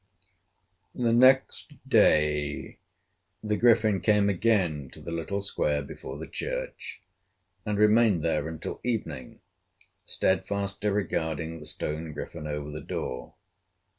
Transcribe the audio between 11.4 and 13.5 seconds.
the stone griffin over the door.